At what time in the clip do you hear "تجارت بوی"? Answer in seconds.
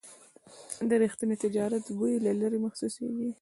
1.43-2.13